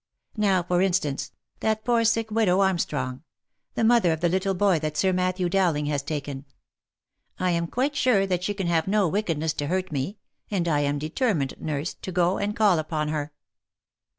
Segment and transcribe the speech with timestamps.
[0.37, 3.21] Now, for instance, that poor sick widow Armstrong—
[3.75, 6.45] the mother of the little boy that Sir Matthew Dowling has taken;
[7.39, 10.17] I am quite sure that she can have no wickedness to hurt me—
[10.49, 13.31] and I am determined, nurse, to go and call upon her."